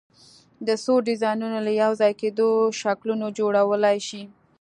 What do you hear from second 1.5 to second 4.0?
له یو ځای کېدو شکلونه جوړولی